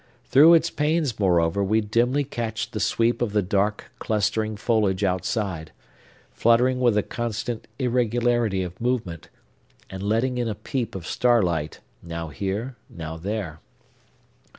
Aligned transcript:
Through 0.25 0.55
its 0.55 0.71
panes, 0.71 1.19
moreover, 1.19 1.63
we 1.63 1.79
dimly 1.79 2.23
catch 2.23 2.71
the 2.71 2.79
sweep 2.79 3.21
of 3.21 3.33
the 3.33 3.43
dark, 3.43 3.91
clustering 3.99 4.57
foliage 4.57 5.03
outside, 5.03 5.71
fluttering 6.31 6.79
with 6.79 6.97
a 6.97 7.03
constant 7.03 7.67
irregularity 7.77 8.63
of 8.63 8.81
movement, 8.81 9.29
and 9.91 10.01
letting 10.01 10.39
in 10.39 10.47
a 10.47 10.55
peep 10.55 10.95
of 10.95 11.05
starlight, 11.05 11.81
now 12.01 12.29
here, 12.29 12.77
now 12.89 13.15
there. 13.15 13.59